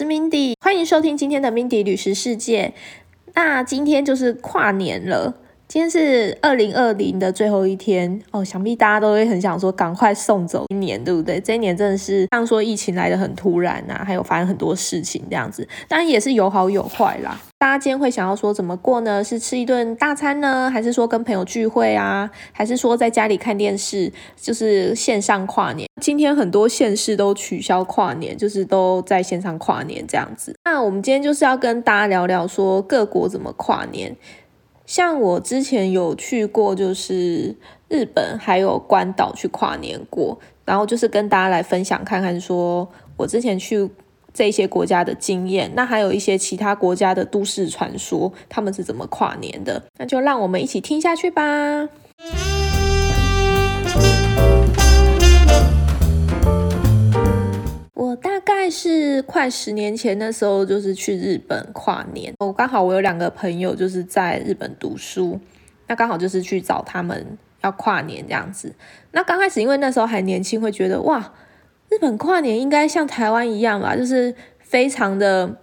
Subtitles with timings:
[0.00, 2.72] 是 Mindy，欢迎收听今天的 Mindy 旅食世界。
[3.34, 5.34] 那今天就是跨年了，
[5.70, 11.38] 今天是二零二零的最后一天哦，想必大家都会很想说赶快送走一年，对不对？
[11.38, 17.40] 这一年真的是像说疫情来的很突然呐，还有发生很多事情这样子，当然也是有好有坏啦。
[17.60, 19.22] 大家今天会想要说怎么过呢？
[19.22, 22.28] 是吃一顿大餐呢，还是说跟朋友聚会啊？
[22.50, 25.88] 还是说在家里看电视，就是线上跨年？
[26.00, 30.52] 今天很多县市都取消跨年，就是都在线上跨年这样子。
[30.64, 34.16] 那我们今天就是要跟大家聊聊说各国怎么跨年。
[34.90, 37.54] 像我之前有去过，就是
[37.88, 43.88] 日本还有关岛去跨年过，然后就是跟大家来分享看看，说我之前去。
[44.32, 49.82] 这些国家的经验，那还有一些其他国家的都市传说，他们是怎么跨年的？
[49.98, 51.88] 那就让我们一起听下去吧。
[58.70, 62.32] 是快十年前的时候，就是去日本跨年。
[62.38, 65.40] 我刚好我有两个朋友就是在日本读书，
[65.88, 68.72] 那刚好就是去找他们要跨年这样子。
[69.12, 71.32] 那刚开始因为那时候还年轻，会觉得哇。
[71.92, 75.56] 日本跨年应该像台湾一样吧，就是非常的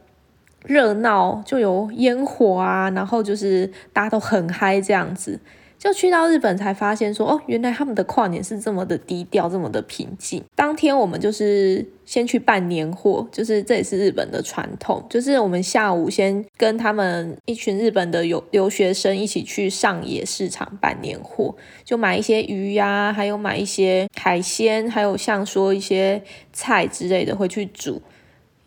[0.65, 5.39] 热闹，就有烟火啊，然后就是大家都很嗨这样子。
[5.77, 10.43] 就去到日本才发现说，哦，原来他们的跨年是这么的低调，这么的平静。
[10.55, 28.01] 当天我们就是先去办年货，就是这也是日本的传统，就是我们下午先跟他们一群日本的有留学生一起去上野市场办年货，就买一些鱼呀，还有买一些海鲜，还有像说一些菜之类的会去煮。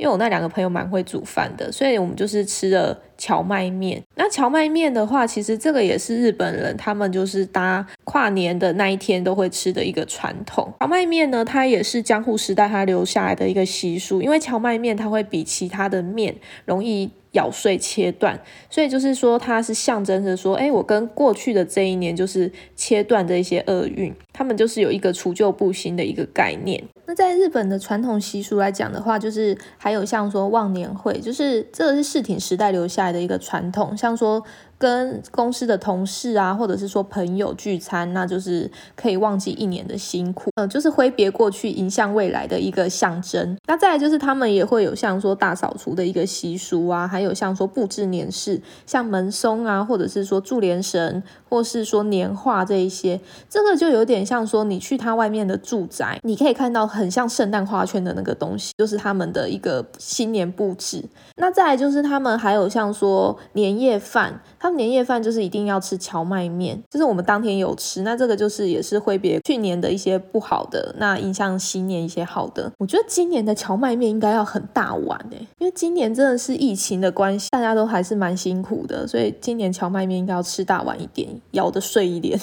[0.00, 4.02] 因为我那两个朋友蛮会煮饭的，所以我们就是吃了荞麦面。
[4.16, 10.72] 那荞麦面的话，其实这个也是日本人他们就是搭跨年的那一天都会吃的一个传统。
[10.80, 17.10] 荞麦面呢，它也是江户时代它留下来的一个习俗，因为荞麦面它会比其他的面容易。
[17.32, 18.36] 咬碎切断，
[18.69, 26.82] 所以就是说它是象征着说，哎，我跟过去的这一年就是切断这一些厄运，他们就是有一个除旧布新的一个概念。
[27.10, 34.44] 那在日本的传统习俗来讲的话，就是还有像说忘年会，就是这个是世挺时代留下来的一个传统，像说。
[34.80, 43.58] 跟公司的同事啊，或者是说朋友聚餐，那就是可以忘记一年的辛苦，呃，就是挥别过去，迎向未来的一个象征。
[43.66, 53.20] 那再来就是他们也会有像说大扫除的一个习俗啊，还有像说布置年饰，像门松啊，或者是说祝联神，或是说年画这一些，
[53.50, 61.04] 这个就有点像说你去他外面的住宅，你可以看到很像圣诞花圈的那个东西，就是他们的一个新年布置。
[61.36, 72.70] 那再来就是他们还有像说年夜饭，他年夜饭就是一定要吃荞麦面，就是我们当天有吃，那这个就是也是挥别去年的一些不好的，那影响新年一些好的。
[72.78, 82.38] 我觉得今年的荞麦面应该要很大碗诶，因为今年真的是疫情的关系，大家都还是蛮辛苦的，所以今年荞麦面应该要吃大碗一点，咬的碎一点。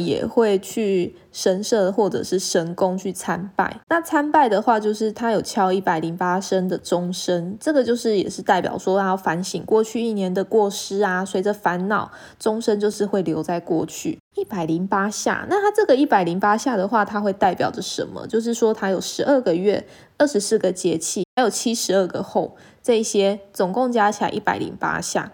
[0.00, 3.80] 也会去神社或者是神宫去参拜。
[3.88, 11.24] 那参拜的话，就是他有敲一百零八声的钟声，这个就是也是代表说要反省过去一年的过失啊。
[11.24, 15.46] 随着烦恼，钟声就是会留在过去一百零八下。
[15.48, 18.26] 那它这个一百零八下的话，它会代表着什么？
[18.26, 19.86] 就是说它有十二个月、
[20.18, 25.32] 二十四个节气，还有七十二个后，这些总共加起来一百零八下。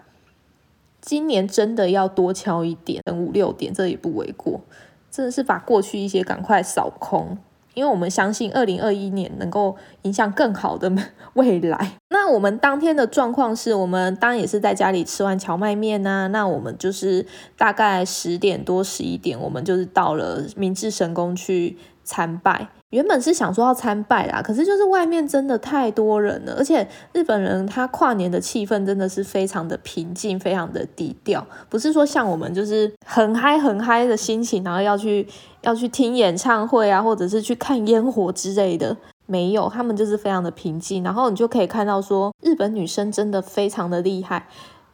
[1.09, 4.61] 今年真的要多敲一点，等五六点，这也不为过。
[5.09, 7.35] 真的是把过去一些赶快扫空，
[7.73, 10.93] 因为我们相信二零二一年能够影响更好的
[11.33, 11.93] 未来。
[12.13, 17.25] 那我们当天的状况是我们当然也是在家里吃完荞麦面呐，那我们就是
[17.57, 22.67] 大概十点多十一点，我们就是到了明治神宫去参拜。
[22.91, 35.27] 原本是想说要参拜啦，可是就是外面真的太多人了，而且日本人他跨年的气氛真的是非常的平静，非常的低调，不是说像我们就是很嗨很嗨的心情，然后要去
[35.61, 38.97] 要去听演唱会啊，或者是去看烟火之类的，
[39.27, 44.47] 没有，他们就是非常的平静，然后你就可以看到说日本女生真的非常的厉害。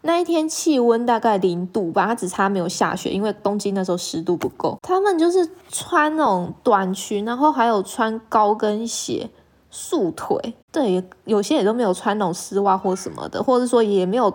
[0.06, 4.78] 那一天气温大概零度吧，它只差没有下雪，因为东京那时候湿度不够。
[4.84, 9.28] 他们就是穿那种短裙，然后还有穿高跟鞋、
[9.72, 14.32] 束腿，对，有些也都没有穿那种丝袜或什么的，或者说也没有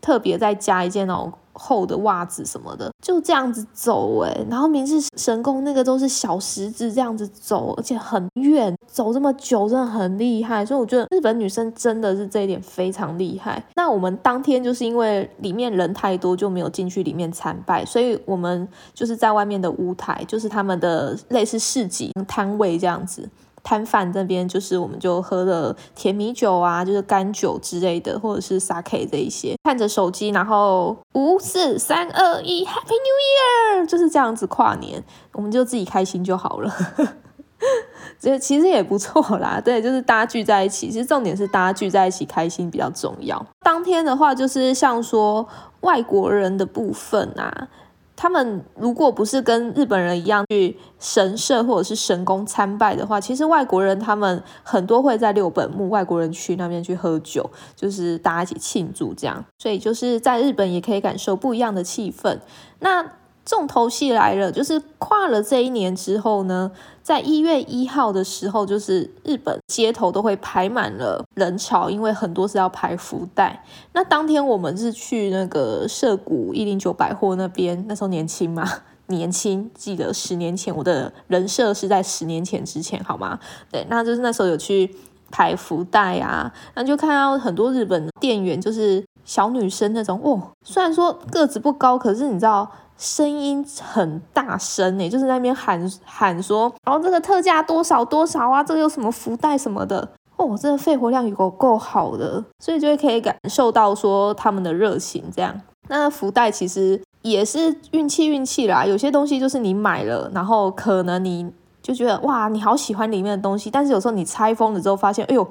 [0.00, 1.32] 特别再加一件那种。
[1.52, 13.62] 厚的袜子什么的，就这样子走哎，然后明治神宫那个都是小石子这样子走，而且很远，走这么久真的很厉害，所以我觉得日本女生真的是这一点非常厉害。
[13.74, 23.28] 那我们当天就是因为里面人太多，就没有进去里面参拜，所以我们就是在外面的舞台，就是他们的类似市集摊位这样子。
[23.62, 36.72] 摊贩那边，就是我们就喝了甜米酒啊，就是干酒之类的，或者是 sake 这一些，看着手机，然后五四三二一，Happy New Year，就是这样子跨年，我们就自己开心就好了。
[38.18, 43.44] 这其实也不错啦，对，就是大家聚在一起，其实重点是大家聚在一起开心比较重要。
[43.60, 45.46] 当天的话，就是像说
[45.82, 47.68] 外国人的部分啊，
[48.14, 62.38] 他们如果不是跟日本人一样去神社或者是神宫参拜的话，其实外国人他们很多会在六本木外国人区那边去喝酒，就是大家一起庆祝这样，所以就是在日本也可以感受不一样的气氛。
[62.80, 63.04] 那
[63.44, 66.70] 重头戏来了，就是跨了这一年之后呢，
[67.02, 73.64] 在一月一号的时候，就是日本街头都会排满了人潮，因为很多是要排福袋。
[73.94, 78.64] 那当天我们是去那个涩谷一零九百货那边，那时候年轻嘛，
[79.08, 83.40] 年轻，记得十年前我的人设是在十年前之前，好吗？
[83.72, 84.94] 对，那就是那时候有去
[85.32, 92.70] 排福袋啊，那就看到很多日本店员，就是小女生那种，哦，虽然说个子不高，可是你知道。
[92.98, 105.60] 声音很大声诶，就是那边喊喊说，然后这个特价多少多少啊，这个有什么福袋什么的哦，这个肺活量有够够好的，所以就会可以感受到说他们的热情这样。
[105.88, 111.52] 那福袋其实也是运气运气啦，有些东西就是你买了，然后可能你
[111.82, 115.46] 就觉得哇，你好喜欢里面的东西，但是有时候你拆封了之后发现，哎呦，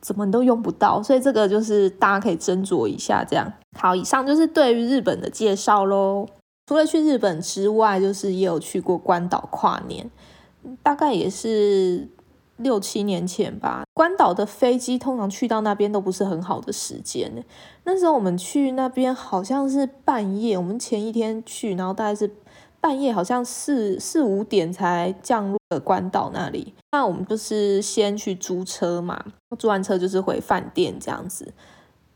[0.00, 3.52] 怎么你都用不到，所以这个就是大家可以斟酌一下这样。
[3.76, 6.26] 好，以上就是对于日本的介绍喽。
[6.66, 10.10] 除了去日本之外，就是也有去过关岛跨年，
[10.82, 12.08] 大概也是
[12.56, 13.82] 六七年前吧。
[13.92, 17.44] 关岛的飞机通常去到那边都不是很好的时间，
[17.84, 22.30] 那时候我们去那边好像是半夜，我们前一天去，然后大概是
[22.80, 26.72] 半夜，好像四四五点才降落了关岛那里。
[26.92, 29.22] 那我们就是先去租车嘛，
[29.58, 31.52] 租完车就是回饭店这样子。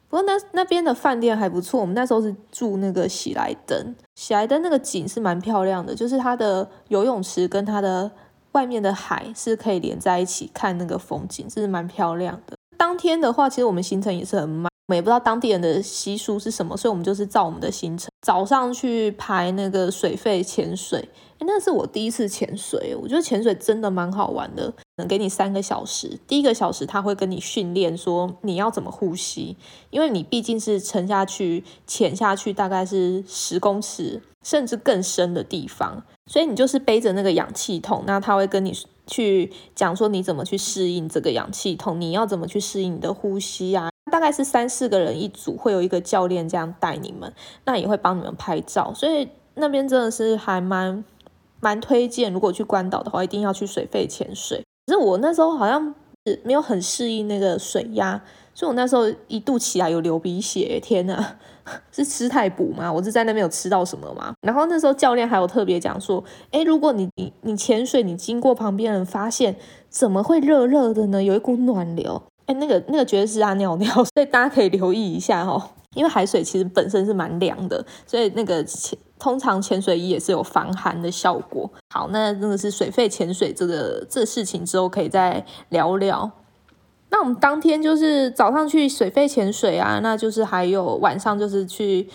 [0.08, 8.10] 不过那那边的饭店还不错，我们那时候是住那个喜来登，喜来登那个景是蛮漂亮的，就是它的游泳池跟它的
[8.52, 12.56] 外面的海是可以连在一起看那个风景，是蛮漂亮的。
[12.76, 21.08] 当天的话，其实我们行程也是很慢，我们也不知道当地人的习俗是什么，所以我们就是照我们的行程，早上去排那个水费潜水。
[21.40, 24.72] 那是我第一次潜水，我觉得潜水真的蛮好玩的。
[24.96, 29.56] 能给你三个小时，第一个小时他会跟你训练说你要怎么呼吸，
[29.90, 38.72] 因为你毕竟是沉下去、潜下去，大概是十公尺甚至更深的地方，所以你就是背着那个氧气筒，那他会跟你
[39.06, 43.90] 去讲说你怎么去适应这个氧气筒，你要怎么去适应你的呼吸啊？
[44.10, 47.32] 大概是三四个人一组，会有一个教练这样带你们，
[47.64, 51.04] 那也会帮你们拍照，所以那边真的是还蛮。
[51.58, 54.62] 蛮推荐，如果去关岛的话，一定要去水肺潜水。
[54.86, 55.94] 可是我那时候好像
[56.24, 58.22] 是没有很适应那个水压，
[58.54, 60.78] 所以我那时候一度起来有流鼻血。
[60.80, 61.36] 天呐，
[61.90, 62.92] 是吃太补吗？
[62.92, 64.32] 我是在那边有吃到什么吗？
[64.42, 66.22] 然后那时候教练还有特别讲说，
[66.52, 69.56] 哎，如果你你你潜水，你经过旁边人发现
[69.88, 71.22] 怎么会热热的呢？
[71.22, 75.70] 有一股暖流，哎，那个那个绝对是他尿尿， 所以大家可以留意一下哦。
[75.96, 81.68] 因为海水其实本身是蛮凉的，所以那个潜通常潜水衣也是有防寒的效果。
[81.92, 86.30] 好，那真的是水肺潜水这个这事情之后可以再聊聊。
[87.08, 92.08] 那我们当天就是早上去水肺潜水啊，那就是还有晚上就是去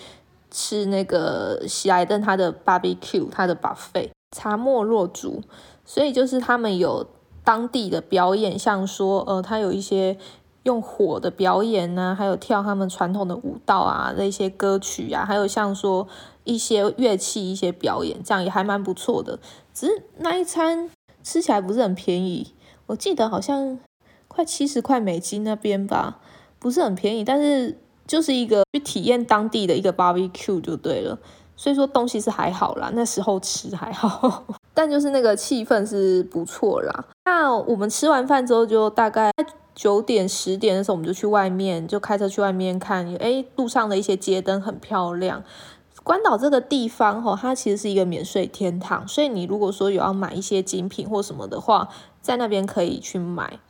[0.50, 5.42] 吃那个喜来登它的 barbecue 它的 buffet 茶莫若竹，
[5.84, 7.04] 所以就是他们有
[7.42, 10.16] 当地的表演，像说呃，它有一些。
[10.64, 16.06] 用火的表演呢，还有跳他们传统的舞蹈啊，那些歌曲啊，还有像说
[16.44, 19.38] 一些乐器一些表演，这样也还蛮不错的。
[19.74, 20.88] 只是那一餐
[21.22, 22.54] 吃起来不是很便宜，
[22.86, 23.78] 我记得好像
[24.28, 26.18] 快七十块美金那边吧，
[26.58, 27.24] 不是很便宜。
[27.24, 31.18] 但是就是一个去体验当地的一个 barbecue 就对了，
[31.56, 37.06] 所以说东西是还好啦，那时候吃还好， 但就是那个气氛是不错啦。
[37.24, 39.32] 那我们吃完饭之后就大概。
[39.74, 43.14] 九点十点的时候，我们就去外面，就开车去外面看。
[43.16, 45.42] 哎，路上的一些街灯很漂亮。
[46.04, 51.88] 关岛这个地方，吼，它其实是一个免税天堂，所以你如果说有要买一些精品或什么的话，
[52.20, 53.60] 在那边可以去买。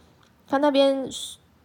[0.47, 1.09] 它那边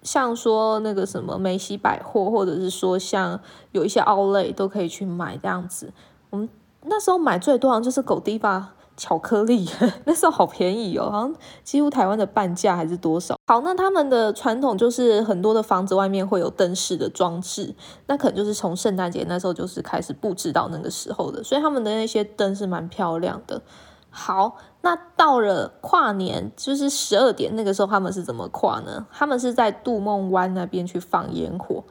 [0.03, 3.39] 像说那个什么梅西百货，或者是说像
[3.71, 5.91] 有一些奥莱都可以去买这样子。
[6.29, 6.47] 我们
[6.83, 8.75] 那时候买最多好像就是狗迪吧。
[8.97, 9.69] 巧克力
[10.03, 13.37] 那时候好便宜哦，好像几乎台湾的半价还是多少。
[13.47, 17.73] 好，那他们的传统就是很多的房子外面会有灯饰的装置，
[18.07, 23.61] 那可能就是从圣诞节那时候就是开始布置到那个时候的，所以他们的那些灯是蛮漂亮的。
[24.09, 29.05] 好，那到了跨年，就是十二点那个时候，他们是怎么跨呢？
[29.11, 31.83] 他们是在杜梦湾那边去放烟火。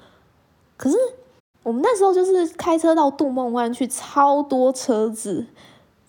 [0.76, 0.96] 可是
[1.62, 5.46] 我们那时候就是开车到杜梦湾去，超多车子，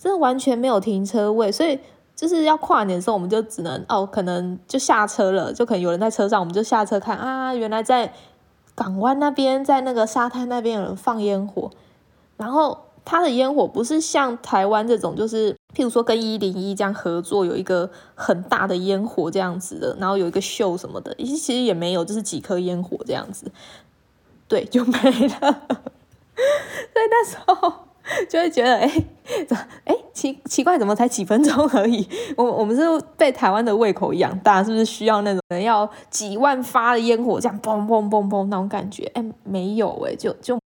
[0.07, 1.77] 真的完全没有停车位，所以
[2.15, 8.13] 就是要跨年的时候，我们就只能哦，可能就下车了，就可能有人在车上，我们就下车看啊，原来在
[8.73, 11.69] 港湾那边，在那个沙滩那边有人放烟火，
[12.37, 12.79] 然后。
[13.09, 23.49] 它的烟火不是像台湾这种，就是譬如说跟一零一这样合作，有一个很大的烟火这样子的，然后有一个秀什么的，其实其实也没有，就是几颗烟火这样子，
[24.49, 25.39] 对，就没了。
[25.39, 27.87] 所以那时候
[28.29, 28.91] 就会觉得，哎，
[29.85, 32.07] 哎，奇奇怪，怎么才几分钟而已？
[32.37, 32.83] 我我们是
[33.17, 39.03] 被台湾的胃口养大，是不是需要那种要几万发的烟火这样嘣嘣嘣嘣那种感觉？
[39.13, 40.57] 哎，没有，哎，就就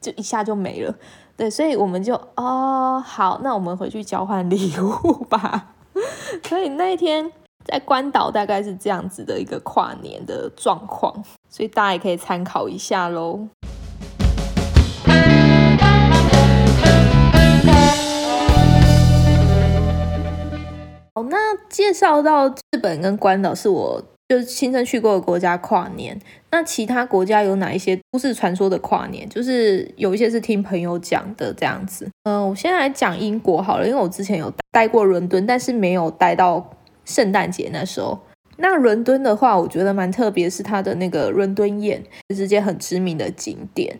[0.00, 0.94] 就一下就没了。
[1.36, 5.74] 对，所以我们就哦好，那我们回去交换礼物吧。
[6.44, 7.30] 所以那一天
[7.64, 11.12] 在关岛大概是这样子的一个跨年的状况，
[11.48, 13.48] 所以大家也可以参考一下喽。
[21.24, 21.36] 那
[21.68, 24.04] 介绍到日本跟关岛是我。
[24.30, 26.16] 就是亲身去过的国家跨年，
[26.52, 29.28] 那其他国家有哪一些都市传说的跨年？
[29.28, 32.08] 就是有一些是听朋友讲的这样子。
[32.22, 36.64] 嗯，我先来讲英国好了，因为我之前有待过伦敦，但是没有待到
[37.04, 38.16] 圣诞节那时候。
[38.58, 42.00] 那伦敦的话，我觉得蛮特别，是它的那个伦敦眼，
[42.32, 43.98] 是件很知名的景点。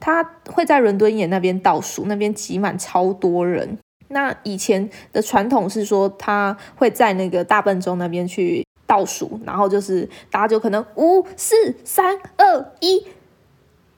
[0.00, 3.76] 它会在伦敦眼那边倒数，那边挤满超多人。
[4.08, 8.64] 那以前的传统是说，他会在那个大笨钟那边去。
[8.88, 13.06] 倒数，然后就是大家就可能五四三二一，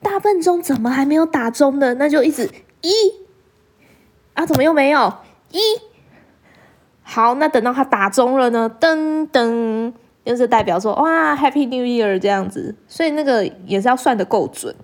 [0.03, 1.95] 大笨钟怎么还没有打钟呢？
[1.95, 2.51] 那就一直
[2.81, 2.91] 一
[4.35, 5.15] 啊，怎么又没有
[5.53, 5.61] 一？
[7.05, 8.69] 好，那等到他打钟了呢？
[8.81, 9.93] 噔噔，
[10.25, 12.75] 就是代表说哇，Happy New Year 这样子。
[12.89, 14.75] 所以那个也是要算的够准。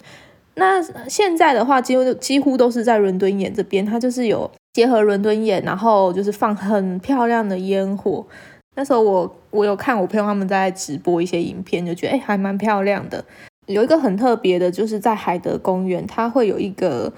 [0.55, 8.27] 那现在的话，几乎几乎都是在伦敦眼这边，它就是有结合伦敦眼，然后就是放很漂亮的烟火。
[8.75, 13.25] 那时候我我有看我朋友他们在直播一些影片，就觉得哎还蛮漂亮的。
[13.65, 17.11] 有一个很特别的，就是在海德公园，它会有一个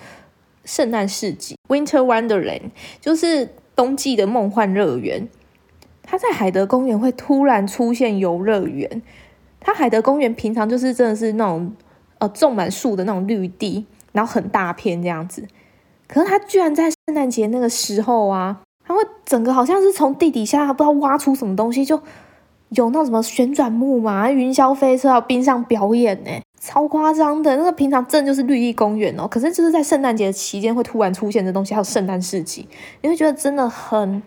[0.64, 5.28] 圣诞市集 （Winter Wonderland），就是冬季的梦幻乐园。
[6.04, 9.02] 它在海德公园会突然出现游乐园。
[9.58, 11.74] 它海德公园平常就是真的是那种
[12.18, 15.44] 呃种满树的那种绿地，然后很大片这样子。
[16.08, 18.60] 可是他居然在圣诞节那个时候啊！
[18.86, 22.00] 他会整个好像是从地底下不知道挖出什么东西，就
[22.70, 27.54] 有那种什么旋转木马、云霄飞车有冰上表演呢，超夸张的。
[27.58, 32.66] 那个平常镇就是绿地公园哦，可是就是在圣诞节期间会突然出现这东西，还有圣诞市集，
[33.02, 34.22] 你会觉得真的很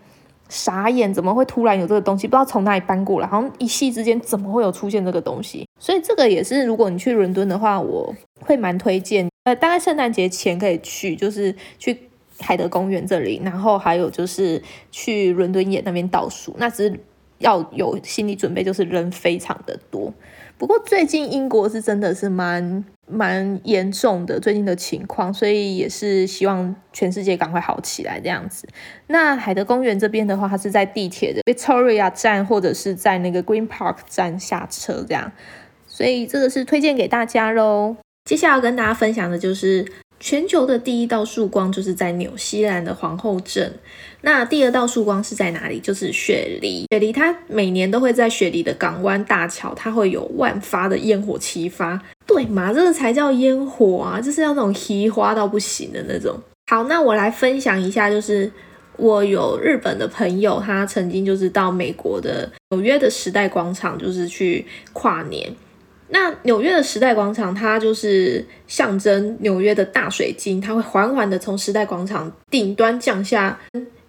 [0.52, 2.26] 傻眼，怎么会突然有这个东西？
[2.26, 5.66] 不知道从哪里搬过来，好像一夕之间怎么会有出现这个东西？
[5.78, 11.98] 所以这个也是，如果你去伦敦的话，我会蛮推荐，呃，大概圣诞节前可以去，就是去。
[12.40, 17.00] 海德公园这里，然后还有就是去伦敦眼那边倒数，那只是
[17.42, 20.12] 要有心理准备，就是人非常的多。
[20.56, 28.68] 不过最近英国是真的是蛮蛮严重的最近的情况，所以也是希望全世界赶快好起来这样子。
[29.08, 35.32] 那海德公园这边的话，它是在地铁的 Victoria 站或者是在那个 Green Park 站下车这样，
[35.86, 37.96] 所以这个是推荐给大家喽。
[38.24, 39.84] 接下来要跟大家分享的就是。
[40.22, 43.74] 全球的第一道曙光就是在纽西兰的皇后镇，
[44.20, 45.80] 那第二道曙光是在哪里？
[45.80, 46.86] 就是雪梨。
[46.92, 52.72] 雪梨它每年都会在雪梨的港湾大桥，它会有万发的烟火齐发，对嘛？
[52.72, 56.40] 这个才叫烟火啊，就是要那种奇花到不行的那种。
[56.70, 58.48] 好，那我来分享一下，就是
[58.96, 65.52] 我有日本的朋友，他曾经就是到美国的纽约的时代广场，就是去跨年。
[66.12, 73.58] 那纽约的时代广场，它就是象征纽约的大水晶，它会缓缓的从时代广场顶端降下，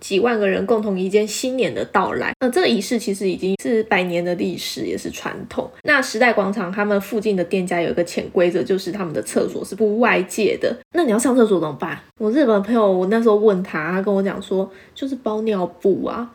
[0.01, 2.33] 几万个人共同迎接新年的到来。
[2.41, 5.71] 那这个仪式其实已经是百年的历史，也是传统。
[5.83, 10.75] 那时代广场他们附近的店家有一个潜规则，就是他们的厕所是不外借的。
[10.91, 11.97] 那你要上厕所怎么办？
[12.19, 16.29] 我日本朋友，我那时候问他，他跟我讲说，就是包尿布啊。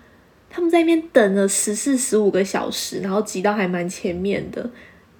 [0.48, 4.70] 他们在那边等了十四、十五个小时，然后挤到还蛮前面的。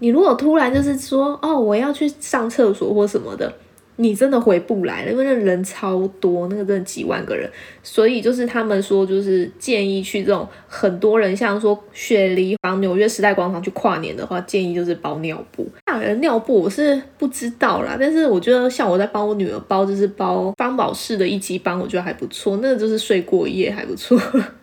[0.01, 3.53] 你如果突然就是说哦，我要去上厕所或什么的，
[3.97, 7.51] 你真的回不来了，因为那人超多，那个真的几万个人，
[7.83, 15.69] 所以就是他们说，就是建议去这种很多人，像说雪梨、往纽约时代广场去跨年的话，建议就是包尿布。
[15.85, 24.17] 大人尿布我是不知道啦，但是我觉得像我在帮我女儿包，就是包方宝适的一级帮，我觉得还不错，那个就是睡过夜还不错。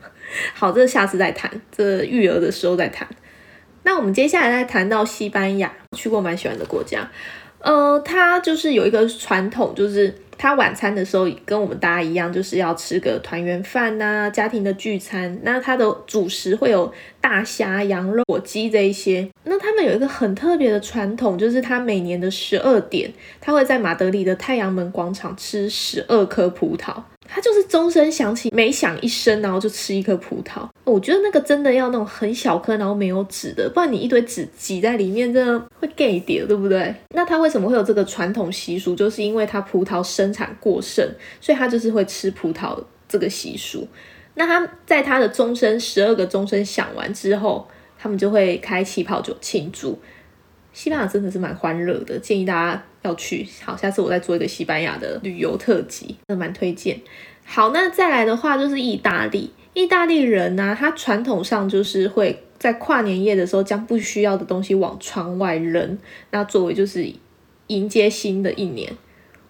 [0.56, 3.06] 好，这下次再谈，这育儿的时候再谈。
[3.86, 7.08] 那我们接下来再谈到西班牙，去过蛮喜欢的国家。
[7.60, 15.40] 呃，他就是有一个传统，就是他晚餐的时候跟我们大家一样，就是要吃个团圆饭呐，家庭的聚餐。
[15.44, 19.30] 那他的主食会有大虾、羊肉、火鸡这一些。
[19.44, 26.96] 那他们有一个很特别的传统，就是他每年的十二点，他会在马德里的太阳门广场吃十二颗葡萄。
[27.28, 30.68] 他就是钟声响起，每响一声，然后就吃一颗葡萄。
[30.86, 36.94] 我觉得那个真的要那种很小颗，然后没有纸的，不然你一堆纸挤在里面，真的会 gay 掉，对不对？
[37.10, 38.96] 那他为什么会有这个传统习俗？
[38.96, 41.04] 就是因为他葡萄生产过剩，
[41.42, 43.88] 所以他就是会吃葡萄这个习俗。
[44.36, 50.00] 那他在他的钟声十二个钟声响完之后，他们就会开气泡酒庆祝。
[50.72, 53.48] 西班牙真的是蛮欢乐的，建议大家要去。
[53.64, 57.00] 好，下次我再做一个西班牙的旅游特辑，真的蛮推荐。
[57.44, 59.50] 好，那再来的话就是意大利。
[59.76, 65.98] 意大利人呢，他传统上就是会在跨年夜的时候将不需要的东西往窗外扔，
[66.32, 67.06] 那作为就是
[67.68, 68.92] 迎接新的一年。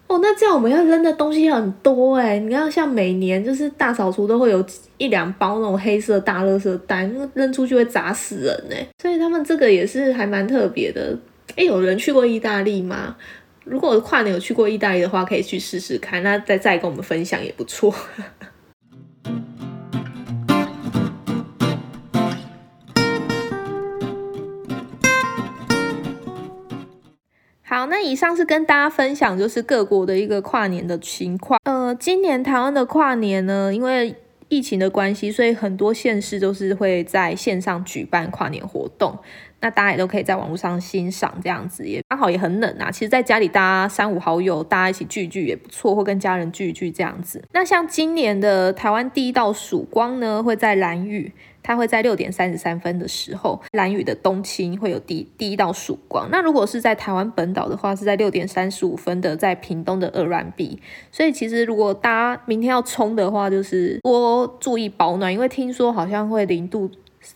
[0.08, 2.38] 哦，那这样我们要扔的东西很多哎。
[2.38, 4.64] 你看，像每年就是大扫除都会有
[4.98, 8.86] 一两包那种黑色大垃圾袋，扔出去会砸死人哎。
[9.00, 11.16] 所以他们这个也是还蛮特别的。
[11.56, 13.16] 哎，有人去过意大利吗？
[13.64, 16.22] 如果跨年有去过意大利的话，可以去试试看。
[16.22, 17.92] 那再再跟我们分享也不错。
[27.68, 31.58] 好，那以上是跟大家分享，就是各国的一个跨年的情况。
[31.64, 34.14] 呃，今年台湾的跨年呢，因为
[34.48, 39.18] 疫情的关系，所以很多县市都是会在线上举办跨年活动。
[39.60, 42.88] 那大家也都可以在网络上欣赏，这样子也刚好也很冷啊。
[42.88, 47.42] 其实在家里，大家三五好友大家一起聚聚也不错，或跟家人聚一聚这样子。
[47.52, 51.32] 那像今年的台湾第一道曙光呢，会在蓝屿。
[51.66, 56.28] 它会在六点三十三分的时候，蓝屿的冬青会有第第一道曙光。
[56.30, 60.80] 那如果是在台湾本岛的话，是在六点三十五分的，在屏东的二软壁。
[61.10, 66.88] 所以其实如果大家明天要冲的话，就是多注意保暖，因为听说好像会零度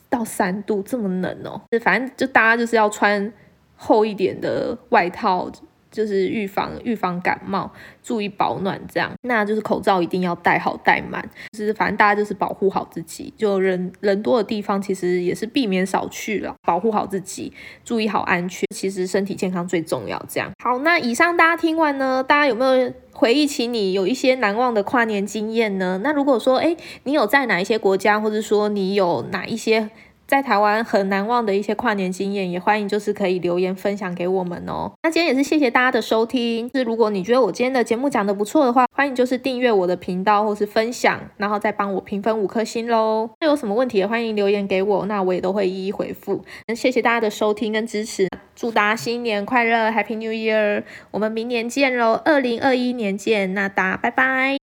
[0.08, 1.60] 到三度这么冷哦。
[1.82, 3.32] 反正就大家就是要穿
[3.74, 5.50] 厚一点的外套。
[5.90, 7.70] 就是预防预防感冒，
[8.02, 17.52] 注意保暖，这样，那就是口罩一定要戴好戴满，就是反正大家就是保护好自己，就人人多的地方其实也是避免少去了，保护好自己，
[17.84, 20.20] 注意好安全，其实身体健康最重要。
[20.28, 26.00] 这样好，那以上大家听完呢，大家有没有回忆起你有一些难忘的跨年经验呢？
[26.04, 29.90] 那如果说哎，你有在哪一些国家，或者说你有哪一些？
[30.30, 34.92] 在台湾很难忘的一些跨年经验，也欢迎就是可以留言分享给我们哦。
[35.02, 36.70] 那今天也是谢谢大家的收听。
[36.72, 43.28] 是如果你觉得我今天的节目讲的不错的话，欢迎就是订阅我的频道或是分享，然后再帮我评分五颗星喽。
[43.40, 46.44] 那有什么问题也欢迎留言给我，那我也都会一一回复。
[46.68, 50.84] 那谢谢大家的收听跟支持，祝大家新年快乐，Happy New Year！
[51.10, 54.59] 我们明年见喽，二零二一年见，那大家拜拜。